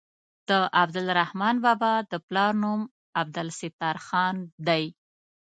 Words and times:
د 0.49 0.51
عبدالرحمان 0.81 1.55
بابا 1.65 1.93
د 2.11 2.13
پلار 2.27 2.51
نوم 2.63 2.81
عبدالستار 3.21 3.95
خان 4.07 4.35
دی. 4.67 4.83